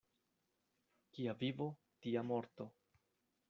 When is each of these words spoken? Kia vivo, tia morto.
Kia 1.19 1.35
vivo, 1.43 1.69
tia 2.07 2.27
morto. 2.33 2.71